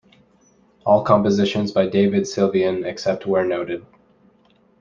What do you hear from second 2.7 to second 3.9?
except where noted.